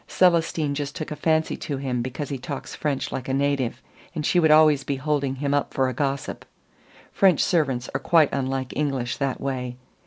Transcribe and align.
Célestine 0.09 0.73
just 0.73 0.95
took 0.95 1.11
a 1.11 1.15
fancy 1.15 1.55
to 1.55 1.77
him 1.77 2.01
because 2.01 2.29
he 2.29 2.39
talks 2.39 2.73
French 2.73 3.11
like 3.11 3.29
a 3.29 3.35
native, 3.35 3.83
and 4.15 4.25
she 4.25 4.39
would 4.39 4.49
always 4.49 4.83
be 4.83 4.95
holding 4.95 5.35
him 5.35 5.53
up 5.53 5.75
for 5.75 5.87
a 5.89 5.93
gossip. 5.93 6.43
French 7.11 7.39
servants 7.43 7.87
are 7.93 7.99
quite 8.01 8.33
unlike 8.33 8.73
English 8.75 9.17
that 9.17 9.39
way. 9.39 9.77